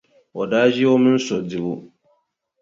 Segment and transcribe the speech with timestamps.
[0.39, 1.73] O daa ʒi o mini so dibu.